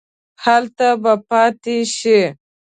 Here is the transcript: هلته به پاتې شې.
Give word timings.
هلته 0.43 0.87
به 1.01 1.13
پاتې 1.29 1.77
شې. 1.95 2.21